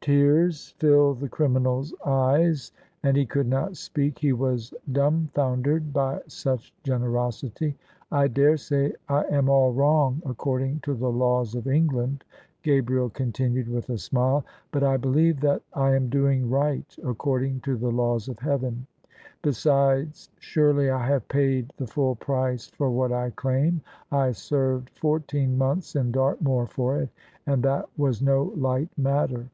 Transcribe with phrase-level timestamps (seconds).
[0.00, 6.72] Tears filled the criminal's eyes, and he could not speaL He was dumbfoimdered by such
[6.82, 7.76] generosity."
[8.12, 12.24] I daresay I am all virrong according to the laws of Eng land,"
[12.62, 17.76] Gabriel continued with a smile: "but I believe that I am doing right according to
[17.76, 18.86] the laws of Heaven.
[19.42, 25.58] Besides, surely I have paid the full price for what I claim: I served fourteen
[25.58, 27.10] months in Dartmoor for it,
[27.46, 29.50] and that was no light matter."